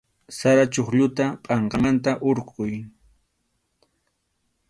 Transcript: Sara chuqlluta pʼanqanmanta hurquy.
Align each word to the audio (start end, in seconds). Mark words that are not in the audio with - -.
Sara 0.37 0.63
chuqlluta 0.73 1.25
pʼanqanmanta 1.43 2.11
hurquy. 2.23 2.73